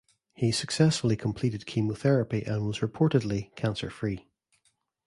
He 0.33 0.51
successfully 0.51 1.15
completed 1.15 1.67
chemotherapy 1.67 2.41
and 2.43 2.65
was 2.65 2.79
reportedly 2.79 3.53
cancer 3.55 3.91
free. 3.91 4.31